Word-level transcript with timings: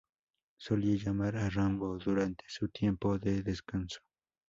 Solía 0.57 0.95
llamar 0.97 1.37
a 1.37 1.47
Rambo 1.47 1.99
durante 1.99 2.43
su 2.47 2.69
tiempo 2.69 3.19
de 3.19 3.43
descanso. 3.43 3.99